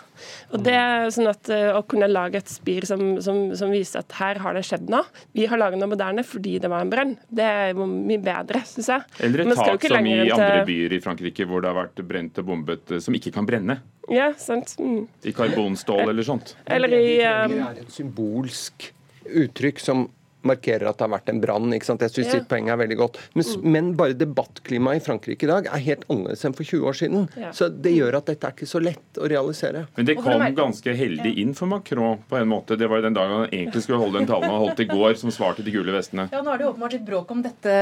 Og 0.53 0.63
det 0.65 0.77
sånn 1.15 1.29
at 1.31 1.49
uh, 1.53 1.77
Å 1.77 1.83
kunne 1.89 2.07
lage 2.09 2.39
et 2.39 2.49
spir 2.49 2.85
som, 2.87 3.17
som, 3.23 3.51
som, 3.57 3.73
viser 3.73 4.01
at 4.01 4.15
her 4.17 4.39
har 4.41 4.57
det 4.57 4.63
skjedd 4.65 4.87
noe. 4.91 5.05
Vi 5.35 5.45
har 5.49 5.59
laget 5.59 5.81
noe 5.81 5.91
moderne 5.91 6.23
fordi 6.25 6.57
det 6.63 6.71
var 6.71 6.85
en 6.85 6.93
brann. 6.93 7.15
Det 7.29 7.45
er 7.45 7.73
jo 7.73 7.85
mye 7.89 8.21
bedre, 8.23 8.63
syns 8.69 8.91
jeg. 8.93 9.05
Eller 9.27 9.43
et 9.43 9.53
tak 9.57 9.89
som 9.89 10.07
i 10.07 10.17
andre 10.25 10.63
byer 10.67 10.97
i 10.97 11.03
Frankrike 11.03 11.47
hvor 11.47 11.63
det 11.63 11.71
har 11.71 11.77
vært 11.77 12.01
brent 12.07 12.41
og 12.41 12.49
bombet, 12.49 12.91
eh, 12.91 13.03
som 13.03 13.15
ikke 13.17 13.33
kan 13.35 13.47
brenne. 13.47 13.79
Ja, 14.07 14.31
sant. 14.39 14.75
Mm. 14.79 15.07
I 15.23 15.33
karbonstål 15.35 16.09
eller 16.09 16.23
sånt. 16.23 16.55
Eller 16.65 16.93
i 16.95 17.17
um... 17.25 17.51
Det 17.51 17.63
er 17.63 17.81
et 17.81 17.95
symbolsk 17.95 18.91
uttrykk 19.27 19.81
som 19.83 20.07
markerer 20.47 20.89
at 20.89 20.99
det 20.99 21.05
har 21.05 21.13
vært 21.13 21.31
en 21.31 21.41
brann. 21.43 21.73
Jeg 21.75 21.85
syns 21.87 22.17
ja. 22.17 22.27
sitt 22.31 22.47
poeng 22.49 22.69
er 22.71 22.79
veldig 22.79 22.97
godt. 22.99 23.19
Men, 23.35 23.47
mm. 23.47 23.67
men, 23.75 23.91
bare 23.97 24.17
debattklimaet 24.17 25.01
i 25.01 25.05
Frankrike 25.05 25.47
i 25.47 25.51
dag 25.51 25.69
er 25.71 25.83
helt 25.85 26.05
annerledes 26.09 26.45
enn 26.47 26.55
for 26.57 26.67
20 26.67 26.89
år 26.91 26.97
siden. 27.01 27.27
Ja. 27.39 27.51
Så 27.55 27.69
det 27.71 27.93
gjør 27.95 28.19
at 28.21 28.31
dette 28.31 28.49
er 28.49 28.55
ikke 28.55 28.69
så 28.69 28.81
lett 28.83 29.21
å 29.21 29.29
realisere. 29.29 29.85
Men 29.97 30.09
det 30.09 30.17
kom 30.19 30.43
ganske 30.57 30.95
heldig 30.97 31.33
inn 31.43 31.53
for 31.57 31.69
Macron 31.71 32.21
på 32.29 32.39
en 32.39 32.49
måte. 32.49 32.77
Det 32.79 32.89
var 32.89 33.03
den 33.05 33.17
dagen 33.17 33.43
han 33.43 33.51
egentlig 33.51 33.83
skulle 33.85 34.01
holde 34.01 34.21
den 34.21 34.29
talen 34.29 34.49
han 34.49 34.63
holdt 34.65 34.83
i 34.83 34.89
går, 34.89 35.17
som 35.19 35.33
svar 35.33 35.57
til 35.57 35.67
de 35.67 35.75
gule 35.75 35.95
vestene. 35.95 36.27
Ja, 36.33 36.43
nå 36.45 36.53
er 36.53 36.61
det 36.61 36.69
åpenbart 36.69 36.97
litt 36.97 37.05
bråk 37.07 37.31
om 37.33 37.43
dette 37.45 37.73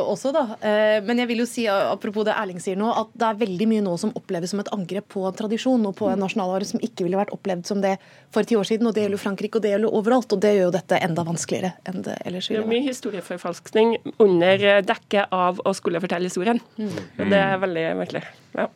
også, 0.00 0.34
da. 0.36 0.44
Eh, 0.60 0.98
men 1.06 1.22
jeg 1.22 1.30
vil 1.30 1.44
jo 1.44 1.48
si, 1.48 1.66
apropos 1.70 2.26
det 2.26 2.36
Erling 2.36 2.60
sier 2.62 2.78
nå, 2.80 2.90
at 2.92 3.12
det 3.18 3.28
er 3.28 3.40
veldig 3.44 3.68
mye 3.70 3.84
nå 3.86 3.96
som 4.00 4.14
oppleves 4.18 4.54
som 4.54 4.62
et 4.62 4.72
angrep 4.74 5.08
på 5.14 5.24
en 5.28 5.36
tradisjon 5.36 5.86
og 5.88 5.96
på 5.98 6.10
en 6.10 6.20
nasjonalvare 6.24 6.68
som 6.68 6.82
ikke 6.82 7.06
ville 7.06 7.18
vært 7.20 7.34
opplevd 7.34 7.68
som 7.68 7.82
det 7.82 7.96
for 8.34 8.46
ti 8.46 8.58
år 8.58 8.68
siden. 8.68 8.88
Og 8.88 8.96
det 8.96 9.06
gjelder 9.06 9.22
Frankrike, 9.22 9.58
og 9.58 9.64
det 9.64 9.74
gjelder 9.74 9.96
overalt. 10.00 10.34
Og 10.34 10.42
det 10.42 10.54
gjør 10.56 10.68
jo 10.68 10.76
dette 10.76 11.00
enda 11.00 11.26
vanskeligere 11.26 11.72
enn 11.90 12.04
det 12.06 12.09
ellers 12.26 12.50
ville 12.50 12.64
vært 12.66 12.88
historieforfalskning 12.88 13.96
under 14.22 14.80
dekket 14.86 15.34
av 15.34 15.60
å 15.64 15.74
skulle 15.76 16.02
fortelle 16.02 16.30
historien. 16.30 16.60
Mm. 16.80 16.96
Det 17.30 17.40
er 17.40 17.60
veldig 17.62 17.84
merkelig. 18.00 18.24
Ja. 18.56 18.68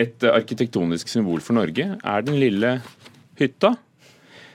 Et 0.00 0.24
arkitektonisk 0.24 1.10
symbol 1.12 1.42
for 1.44 1.58
Norge 1.58 1.88
er 1.96 2.26
den 2.26 2.38
lille 2.40 2.78
hytta. 3.40 3.74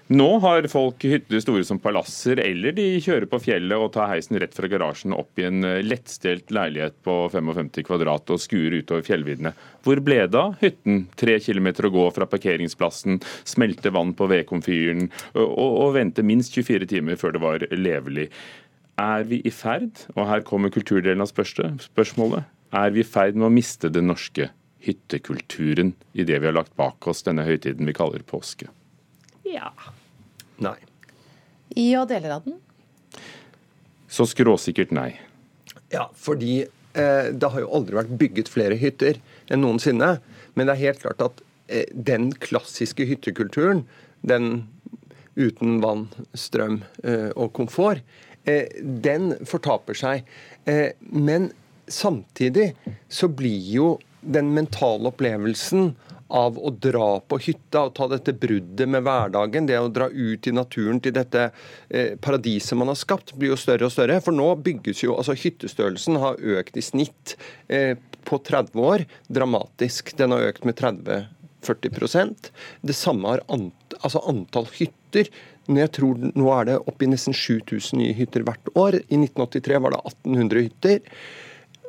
Nå 0.07 0.27
har 0.39 0.63
folk 0.71 1.03
hytter 1.03 1.41
store 1.43 1.65
som 1.67 1.81
palasser, 1.83 2.39
eller 2.39 2.71
de 2.71 2.85
kjører 3.03 3.27
på 3.27 3.41
fjellet 3.43 3.75
og 3.75 3.89
tar 3.91 4.07
heisen 4.13 4.37
rett 4.39 4.53
fra 4.55 4.69
garasjen 4.71 5.11
opp 5.11 5.35
i 5.41 5.43
en 5.49 5.65
lettstelt 5.83 6.53
leilighet 6.55 6.95
på 7.03 7.15
55 7.33 7.83
kvadrat 7.89 8.31
og 8.31 8.39
skuer 8.39 8.77
utover 8.77 9.03
fjellviddene. 9.03 9.51
Hvor 9.83 9.99
ble 10.05 10.21
det 10.31 10.39
av 10.39 10.55
hytten? 10.63 11.01
Tre 11.19 11.35
kilometer 11.43 11.89
å 11.89 11.91
gå 11.91 12.05
fra 12.15 12.29
parkeringsplassen, 12.31 13.19
smelte 13.43 13.91
vann 13.91 14.15
på 14.15 14.29
vedkomfyren 14.31 15.09
og, 15.33 15.51
og 15.59 15.91
vente 15.99 16.23
minst 16.23 16.55
24 16.55 16.87
timer 16.93 17.19
før 17.19 17.35
det 17.35 17.43
var 17.43 17.67
levelig. 17.75 18.29
Er 19.03 19.27
vi 19.27 19.41
i 19.43 19.51
ferd, 19.51 20.05
og 20.15 20.23
her 20.31 20.47
kommer 20.47 20.71
kulturdelen 20.71 21.25
av 21.25 21.33
spørsmålet, 21.35 22.47
er 22.71 22.95
vi 22.95 23.03
i 23.03 23.09
ferd 23.11 23.35
med 23.35 23.51
å 23.51 23.53
miste 23.59 23.91
den 23.91 24.07
norske 24.07 24.47
hyttekulturen 24.87 25.97
i 26.15 26.23
det 26.23 26.39
vi 26.39 26.47
har 26.47 26.55
lagt 26.55 26.77
bak 26.79 27.11
oss 27.11 27.27
denne 27.27 27.43
høytiden 27.43 27.91
vi 27.91 27.99
kaller 27.99 28.23
påske? 28.23 28.71
Ja. 29.47 29.71
Nei. 30.63 30.77
Ja, 31.77 32.05
deler 32.09 32.37
av 32.37 32.47
den. 32.47 32.59
Så 34.07 34.25
skråsikkert 34.29 34.93
nei. 34.95 35.11
Ja, 35.93 36.07
fordi 36.15 36.61
eh, 36.63 37.27
det 37.31 37.51
har 37.53 37.63
jo 37.63 37.73
aldri 37.79 37.99
vært 37.99 38.15
bygget 38.19 38.51
flere 38.51 38.77
hytter 38.79 39.19
enn 39.51 39.63
noensinne. 39.65 40.17
Men 40.55 40.67
det 40.69 40.77
er 40.77 40.85
helt 40.87 41.03
klart 41.03 41.23
at 41.23 41.43
eh, 41.67 41.85
den 41.91 42.31
klassiske 42.43 43.05
hyttekulturen, 43.09 43.85
den 44.25 44.67
uten 45.37 45.81
vann, 45.83 46.07
strøm 46.33 46.81
eh, 47.03 47.29
og 47.35 47.53
komfort, 47.59 48.01
Eh, 48.47 48.67
den 48.81 49.33
fortaper 49.45 49.97
seg. 49.97 50.27
Eh, 50.65 50.95
men 50.99 51.51
samtidig 51.87 52.71
så 53.11 53.27
blir 53.27 53.71
jo 53.73 53.87
den 54.21 54.53
mentale 54.55 55.11
opplevelsen 55.11 55.91
av 56.27 56.57
å 56.59 56.71
dra 56.71 57.19
på 57.23 57.39
hytta 57.45 57.85
og 57.87 57.95
ta 57.97 58.07
dette 58.11 58.33
bruddet 58.35 58.89
med 58.89 59.05
hverdagen, 59.05 59.67
det 59.69 59.79
å 59.79 59.91
dra 59.93 60.09
ut 60.11 60.47
i 60.47 60.53
naturen 60.55 60.99
til 61.03 61.15
dette 61.15 61.49
eh, 61.89 62.15
paradiset 62.19 62.77
man 62.79 62.91
har 62.91 62.99
skapt, 62.99 63.35
blir 63.37 63.53
jo 63.53 63.59
større 63.59 63.87
og 63.87 63.93
større. 63.95 64.19
For 64.23 64.35
nå 64.35 64.49
bygges 64.65 65.05
jo 65.05 65.15
altså 65.15 65.37
Hyttestørrelsen 65.37 66.19
har 66.21 66.39
økt 66.57 66.79
i 66.79 66.85
snitt 66.85 67.37
eh, 67.71 67.95
på 68.27 68.41
30 68.43 68.83
år 68.83 69.07
dramatisk. 69.31 70.15
Den 70.19 70.35
har 70.35 70.49
økt 70.49 70.67
med 70.67 70.79
30-40% 70.79 72.51
Det 72.85 72.95
samme 72.95 73.35
har 73.35 73.45
ant, 73.53 73.99
altså 74.01 74.23
antall 74.27 74.67
hytter 74.75 75.31
men 75.67 75.81
jeg 75.81 75.91
tror 75.97 76.19
nå 76.31 76.47
er 76.55 76.69
det 76.69 76.77
oppi 76.87 77.09
nesten 77.11 77.35
7000 77.35 77.99
nye 77.99 78.15
hytter 78.15 78.45
hvert 78.47 78.69
år. 78.79 79.01
I 79.11 79.19
1983 79.19 79.81
var 79.83 79.93
det 79.93 79.99
1800 80.13 80.63
hytter. 80.63 81.17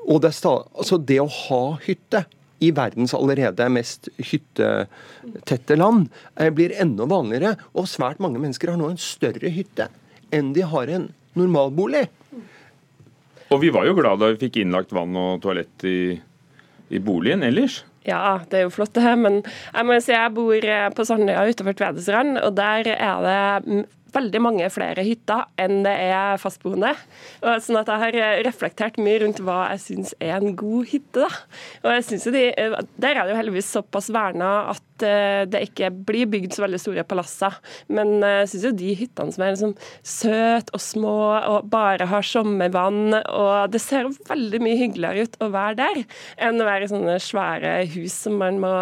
Og 0.09 0.23
det, 0.25 0.33
altså 0.42 0.99
det 0.99 1.21
å 1.23 1.28
ha 1.30 1.62
hytte 1.85 2.25
i 2.64 2.70
verdens 2.74 3.14
allerede 3.14 3.68
mest 3.72 4.08
hyttetette 4.18 5.78
land 5.78 6.08
eh, 6.36 6.50
blir 6.54 6.74
enda 6.80 7.06
vanligere. 7.08 7.56
Og 7.78 7.88
svært 7.90 8.22
mange 8.22 8.40
mennesker 8.42 8.72
har 8.72 8.80
nå 8.80 8.92
en 8.92 9.00
større 9.00 9.52
hytte 9.54 9.88
enn 10.34 10.52
de 10.56 10.64
har 10.66 10.90
en 10.92 11.08
normalbolig. 11.38 12.06
Og 13.48 13.62
vi 13.62 13.70
var 13.72 13.86
jo 13.88 13.96
glad 13.96 14.20
da 14.20 14.32
vi 14.32 14.42
fikk 14.42 14.60
innlagt 14.60 14.92
vann 14.92 15.14
og 15.16 15.38
toalett 15.44 15.86
i, 15.88 16.18
i 16.92 17.00
boligen 17.00 17.46
ellers. 17.46 17.80
Ja, 18.08 18.40
det 18.48 18.60
er 18.60 18.66
jo 18.66 18.72
flott 18.72 18.94
det. 18.96 19.14
Men 19.20 19.40
jeg 19.44 19.88
må 19.88 19.98
si 20.04 20.14
jeg 20.14 20.34
bor 20.36 20.68
eh, 20.74 20.88
på 20.94 21.06
Sandøya 21.08 21.46
utenfor 21.48 21.76
Tvedestrand, 21.78 22.40
og 22.44 22.56
der 22.58 22.92
er 22.96 23.24
det 23.24 23.86
veldig 24.14 24.40
mange 24.42 24.68
flere 24.72 25.04
hytter 25.06 25.46
enn 25.60 25.82
det 25.86 25.94
er 26.08 26.40
fastboende. 26.40 26.94
Og 27.42 27.62
sånn 27.64 27.80
at 27.80 27.90
jeg 27.92 28.02
har 28.04 28.18
eh, 28.18 28.40
reflektert 28.46 28.98
mye 29.02 29.22
rundt 29.24 29.42
hva 29.44 29.60
jeg 29.74 29.84
syns 29.84 30.14
er 30.18 30.36
en 30.38 30.56
god 30.58 30.88
hytte. 30.92 31.24
Da. 31.24 31.28
Og 31.84 31.96
jeg 31.96 32.04
synes 32.08 32.28
jo 32.28 32.34
de, 32.34 32.44
eh, 32.52 32.76
Der 33.00 33.16
er 33.16 33.24
det 33.24 33.34
jo 33.34 33.40
heldigvis 33.40 33.72
såpass 33.74 34.10
verna 34.14 34.50
at 34.72 35.04
eh, 35.06 35.42
det 35.50 35.64
ikke 35.68 35.90
blir 36.08 36.28
bygd 36.30 36.56
så 36.56 36.64
veldig 36.64 36.80
store 36.82 37.04
palasser. 37.08 37.58
Men 37.92 38.18
jeg 38.22 38.50
syns 38.52 38.68
jo 38.68 38.74
de 38.82 38.94
hyttene 38.98 39.34
som 39.34 39.44
er 39.44 39.54
liksom 39.54 39.74
søte 40.02 40.76
og 40.76 40.82
små 40.82 41.16
og 41.38 41.68
bare 41.70 42.08
har 42.08 42.24
sommervann, 42.26 43.14
og 43.14 43.72
det 43.72 43.80
ser 43.82 44.08
veldig 44.28 44.60
mye 44.62 44.78
hyggeligere 44.78 45.26
ut 45.26 45.36
å 45.44 45.50
være 45.52 45.78
der 45.78 46.00
enn 46.44 46.60
å 46.60 46.66
være 46.68 46.86
i 46.86 46.90
sånne 46.90 47.16
svære 47.22 47.74
hus 47.94 48.16
som 48.24 48.38
man 48.40 48.60
må, 48.62 48.72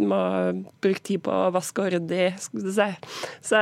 må 0.00 0.22
bruke 0.82 1.02
tid 1.06 1.24
på 1.26 1.34
å 1.34 1.50
vaske 1.54 1.84
og 1.84 1.92
rydde 1.94 2.22
i. 2.26 2.30
si. 2.40 2.88
Så 3.46 3.60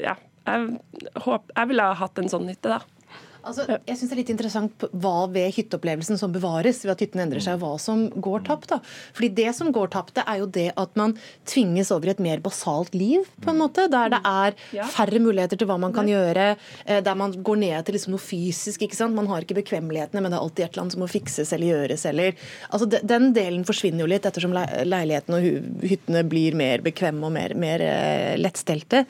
ja, 0.00 0.16
jeg, 0.50 1.12
håper, 1.24 1.54
jeg 1.56 1.70
ville 1.72 1.86
ha 1.90 1.98
hatt 2.02 2.20
en 2.22 2.32
sånn 2.32 2.48
hytte, 2.50 2.76
da. 2.78 2.99
Altså, 3.44 3.66
jeg 3.86 3.96
synes 3.96 4.10
Det 4.10 4.14
er 4.14 4.20
litt 4.20 4.32
interessant 4.34 4.84
hva 4.92 5.26
ved 5.32 5.54
hytteopplevelsen 5.56 6.18
som 6.20 6.32
bevares 6.34 6.82
ved 6.84 6.94
at 6.94 7.04
hytten 7.04 7.22
endrer 7.24 7.42
seg, 7.44 7.58
og 7.58 7.64
hva 7.64 7.80
som 7.80 8.06
går 8.10 8.44
tapt. 8.48 8.68
da. 8.72 8.80
Fordi 9.16 9.28
Det 9.40 9.54
som 9.56 9.72
går 9.72 9.90
tapt, 9.94 10.14
det 10.14 10.24
er 10.26 10.40
jo 10.42 10.46
det 10.46 10.72
at 10.76 10.96
man 10.96 11.16
tvinges 11.46 11.90
over 11.90 12.10
i 12.10 12.14
et 12.14 12.20
mer 12.20 12.40
basalt 12.40 12.94
liv, 12.94 13.24
på 13.40 13.50
en 13.50 13.60
måte. 13.62 13.88
Der 13.90 14.10
det 14.10 14.20
er 14.24 14.56
færre 14.90 15.20
muligheter 15.22 15.58
til 15.58 15.68
hva 15.70 15.78
man 15.80 15.92
kan 15.92 16.08
gjøre. 16.08 16.56
Eh, 16.86 17.00
der 17.00 17.14
man 17.14 17.32
går 17.32 17.56
ned 17.56 17.84
til 17.84 17.94
liksom 17.94 18.14
noe 18.14 18.22
fysisk. 18.22 18.82
ikke 18.82 18.96
sant? 18.96 19.14
Man 19.14 19.26
har 19.26 19.42
ikke 19.42 19.58
bekvemmelighetene, 19.62 20.20
men 20.20 20.30
det 20.30 20.38
er 20.38 20.44
alltid 20.44 20.64
et 20.64 20.72
eller 20.72 20.82
annet 20.82 20.96
som 20.96 21.04
må 21.04 21.10
fikses 21.10 21.52
eller 21.52 21.66
gjøres. 21.72 22.06
eller... 22.06 22.34
Altså, 22.70 22.86
Den 22.86 23.32
delen 23.32 23.64
forsvinner 23.64 24.04
jo 24.04 24.10
litt 24.10 24.26
ettersom 24.26 24.52
leiligheten 24.52 25.34
og 25.34 25.86
hyttene 25.86 26.22
blir 26.28 26.54
mer 26.54 26.82
bekvemme 26.84 27.26
og 27.26 27.32
mer, 27.32 27.54
mer 27.54 27.80
eh, 27.80 28.36
lettstelte. 28.40 29.04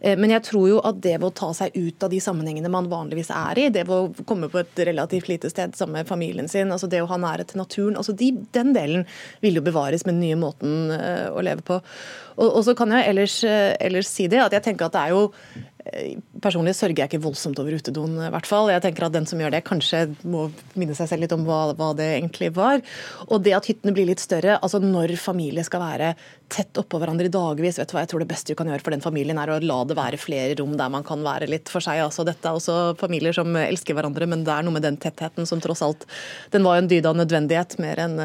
Eh, 0.00 0.16
men 0.18 0.30
jeg 0.30 0.44
tror 0.50 0.68
jo 0.68 0.80
at 0.84 1.00
det 1.00 1.16
ved 1.18 1.28
å 1.28 1.34
ta 1.36 1.52
seg 1.56 1.76
ut 1.76 2.02
av 2.02 2.12
de 2.12 2.20
sammenhengene 2.22 2.72
man 2.72 2.90
vanligvis 2.90 3.30
er 3.34 3.60
i, 3.60 3.68
det 3.76 3.84
å 3.92 4.10
komme 4.28 4.50
på 4.52 4.60
et 4.62 4.82
relativt 4.88 5.30
lite 5.30 5.50
sted 5.52 5.76
sammen 5.78 6.00
med 6.00 6.10
familien 6.10 6.50
sin, 6.50 6.72
altså 6.74 6.88
det 6.90 7.02
å 7.04 7.10
ha 7.10 7.20
nærhet 7.20 7.52
til 7.52 7.62
naturen, 7.62 7.96
altså 8.00 8.16
de, 8.16 8.32
den 8.56 8.74
delen 8.76 9.06
vil 9.44 9.60
jo 9.60 9.64
bevares 9.66 10.06
med 10.06 10.16
den 10.16 10.24
nye 10.24 10.40
måten 10.40 10.92
uh, 10.92 11.28
å 11.36 11.44
leve 11.44 11.64
på. 11.66 11.80
Og, 12.36 12.48
og, 12.48 12.60
så 12.66 12.76
kan 12.78 12.92
jeg 12.96 13.08
ellers, 13.12 13.38
uh, 13.46 13.72
ellers 13.80 14.10
si 14.10 14.28
det, 14.32 14.42
at 14.42 14.56
jeg 14.56 14.68
tenker 14.70 14.88
at 14.88 14.96
det 14.96 15.06
er 15.06 15.16
jo 15.16 15.24
Eh, 15.75 15.75
personlig 16.42 16.74
sørger 16.76 17.02
jeg 17.02 17.10
ikke 17.10 17.22
voldsomt 17.24 17.58
over 17.62 17.76
utedoen, 17.78 18.16
i 18.26 18.30
hvert 18.32 18.48
fall. 18.48 18.70
Jeg 18.72 18.82
tenker 18.84 19.06
at 19.06 19.14
Den 19.16 19.26
som 19.28 19.40
gjør 19.40 19.54
det, 19.54 19.62
kanskje 19.66 20.02
må 20.28 20.48
minne 20.78 20.96
seg 20.98 21.08
selv 21.10 21.24
litt 21.24 21.34
om 21.34 21.44
hva, 21.46 21.72
hva, 21.78 21.92
det 21.96 22.08
egentlig 22.18 22.50
var. 22.56 22.82
Og 23.30 23.42
det 23.44 23.54
at 23.56 23.68
hyttene 23.70 23.94
blir 23.96 24.08
litt 24.10 24.22
større, 24.22 24.58
altså 24.60 24.80
når 24.82 25.16
familie 25.20 25.64
skal 25.66 25.82
være 25.82 26.12
tett 26.52 26.78
oppå 26.78 27.00
hverandre 27.02 27.26
i 27.26 27.32
dagvis, 27.32 27.78
vet 27.80 27.90
du 27.90 27.96
hva 27.96 28.04
jeg 28.04 28.12
tror 28.12 28.22
det 28.22 28.28
beste 28.30 28.52
du 28.52 28.58
kan 28.58 28.68
gjøre 28.70 28.84
for 28.84 28.94
den 28.94 29.02
familien, 29.02 29.38
er 29.40 29.50
å 29.50 29.58
la 29.62 29.78
det 29.88 29.96
være 29.98 30.20
flere 30.20 30.54
rom 30.60 30.76
der 30.78 30.92
man 30.92 31.06
kan 31.06 31.24
være 31.24 31.48
litt 31.50 31.70
for 31.72 31.82
seg. 31.82 32.02
Altså, 32.04 32.26
dette 32.26 32.46
er 32.46 32.58
også 32.58 32.94
familier 33.00 33.34
som 33.36 33.56
elsker 33.58 33.96
hverandre, 33.96 34.28
men 34.30 34.44
det 34.46 34.54
er 34.54 34.66
noe 34.66 34.76
med 34.76 34.86
den 34.86 34.98
tettheten 35.00 35.48
som 35.48 35.62
tross 35.62 35.82
alt 35.82 36.06
Den 36.52 36.64
var 36.66 36.76
jo 36.76 36.84
en 36.84 36.90
dyd 36.90 37.06
av 37.08 37.16
nødvendighet 37.18 37.76
mer 37.82 38.02
enn, 38.04 38.16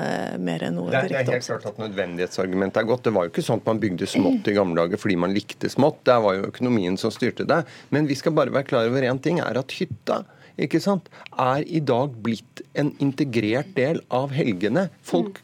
mer 0.43 0.67
enn 0.67 0.77
noe 0.77 0.91
direkte 0.91 1.07
oppsett. 1.07 1.11
Det 1.11 1.21
er 1.21 1.33
helt 1.33 1.47
klart 1.47 1.69
at 1.71 1.81
nødvendighetsargumentet 1.81 2.81
er 2.81 2.89
godt. 2.91 3.05
Det 3.07 3.15
var 3.15 3.27
jo 3.27 3.33
ikke 3.33 3.45
sånn 3.45 3.63
at 3.63 3.71
man 3.71 3.81
bygde 3.81 4.09
smått 4.09 4.51
i 4.51 4.55
gamle 4.57 4.83
dager 4.83 5.01
fordi 5.01 5.17
man 5.23 5.35
likte 5.35 5.71
smått. 5.71 6.03
Det 6.07 6.17
var 6.25 6.37
jo 6.37 6.49
økonomien 6.51 6.99
som 7.01 7.13
styrte 7.13 7.47
det. 7.51 7.61
Men 7.93 8.09
vi 8.09 8.17
skal 8.19 8.35
bare 8.37 8.53
være 8.53 8.69
klar 8.69 8.89
over 8.89 9.07
én 9.07 9.21
ting, 9.21 9.41
er 9.43 9.59
at 9.59 9.75
hytta 9.79 10.23
ikke 10.61 10.81
sant, 10.83 11.07
er 11.39 11.63
i 11.65 11.79
dag 11.83 12.13
blitt 12.23 12.61
en 12.77 12.91
integrert 13.03 13.71
del 13.77 14.01
av 14.13 14.33
helgene. 14.35 14.89
Folk 15.07 15.39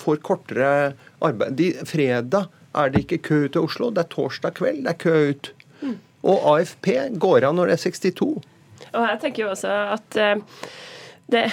får 0.00 0.20
kortere 0.26 0.70
arbeid. 1.24 1.56
De, 1.58 1.70
fredag 1.88 2.50
er 2.78 2.92
det 2.92 3.04
ikke 3.04 3.22
kø 3.26 3.40
ut 3.46 3.56
til 3.56 3.66
Oslo, 3.66 3.90
det 3.94 4.04
er 4.04 4.12
torsdag 4.12 4.54
kveld, 4.60 4.84
det 4.86 4.94
er 4.94 5.00
kø 5.00 5.16
ut. 5.32 5.50
Og 6.20 6.46
AFP 6.52 6.92
går 7.20 7.46
av 7.48 7.56
når 7.56 7.72
det 7.72 7.78
er 7.78 7.84
62. 7.88 8.28
Og 8.90 9.04
jeg 9.06 9.20
tenker 9.22 9.44
jo 9.44 9.52
også 9.54 9.72
at 9.96 10.18
eh, 10.20 10.66
det, 11.32 11.46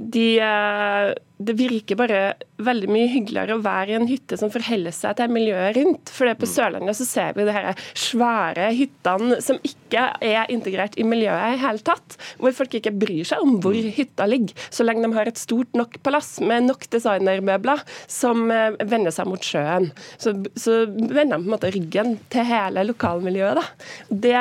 de, 0.00 0.40
eh, 0.40 1.12
det 1.38 1.54
virker 1.56 1.98
bare 1.98 2.20
veldig 2.60 2.88
mye 2.92 3.08
hyggeligere 3.12 3.56
å 3.56 3.62
være 3.64 3.92
i 3.92 3.96
en 3.98 4.08
hytte 4.08 4.36
som 4.40 4.52
forholder 4.52 4.94
seg 4.94 5.16
til 5.18 5.32
miljøet 5.32 5.76
rundt. 5.76 6.12
For 6.12 6.32
på 6.38 6.48
Sørlandet 6.48 6.98
så 6.98 7.06
ser 7.08 7.36
vi 7.36 7.46
de 7.48 7.54
her 7.54 7.70
svære 7.98 8.70
hyttene 8.76 9.40
som 9.44 9.60
ikke 9.66 10.06
er 10.24 10.52
integrert 10.52 10.98
i 11.00 11.06
miljøet 11.06 11.56
i 11.56 11.62
hele 11.62 11.84
tatt. 11.84 12.18
Hvor 12.40 12.56
folk 12.56 12.76
ikke 12.78 12.94
bryr 12.96 13.28
seg 13.28 13.44
om 13.44 13.58
hvor 13.62 13.76
hytta 13.76 14.28
ligger, 14.28 14.68
så 14.72 14.86
lenge 14.86 15.06
de 15.06 15.16
har 15.16 15.30
et 15.30 15.40
stort 15.40 15.76
nok 15.76 16.00
palass 16.06 16.38
med 16.44 16.68
nok 16.68 16.86
designermøbler 16.92 17.84
som 18.10 18.46
eh, 18.54 18.76
vender 18.80 19.14
seg 19.14 19.28
mot 19.30 19.44
sjøen. 19.44 19.90
Så, 20.20 20.36
så 20.56 20.82
vender 20.90 21.36
de 21.36 21.42
på 21.42 21.48
en 21.48 21.56
måte 21.56 21.74
ryggen 21.74 22.16
til 22.32 22.48
hele 22.48 22.86
lokalmiljøet. 22.88 23.60
da. 23.60 23.66
Det 24.10 24.38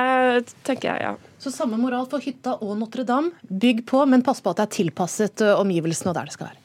tenker 0.67 0.93
jeg, 0.93 1.09
ja. 1.09 1.17
Så 1.39 1.51
samme 1.55 1.77
moral 1.79 2.07
for 2.11 2.19
hytta 2.19 2.57
og 2.59 2.73
Notre-Dame. 2.81 3.31
Bygg 3.47 3.85
på, 3.87 4.01
men 4.11 4.23
pass 4.25 4.41
på 4.43 4.51
at 4.51 4.59
det 4.59 4.65
er 4.65 4.73
tilpasset 4.75 5.43
ø, 5.45 5.53
omgivelsene 5.61 6.11
og 6.11 6.17
der 6.17 6.27
det 6.27 6.35
skal 6.35 6.49
være. 6.49 6.57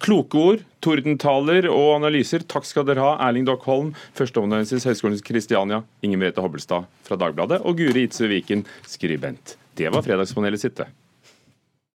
Kloke 0.00 0.40
ord, 0.40 0.62
tordentaler 0.80 1.68
og 1.68 1.98
analyser. 1.98 2.40
Takk 2.48 2.64
skal 2.64 2.86
dere 2.88 3.04
ha, 3.04 3.10
Erling 3.26 3.44
Dockholm, 3.44 3.90
førsteamanuensis 4.16 4.88
Høgskolen 4.88 5.20
Kristiania, 5.20 5.82
Inger 6.00 6.22
Merete 6.22 6.40
Hobbelstad 6.40 6.88
fra 7.04 7.20
Dagbladet 7.20 7.60
og 7.60 7.76
Guri 7.76 8.06
Itze 8.08 8.30
Viken, 8.30 8.64
skribent. 8.88 9.58
Det 9.76 9.92
var 9.92 10.00
Fredagspanelet 10.06 10.64
sitt, 10.64 10.80
det. 10.80 10.88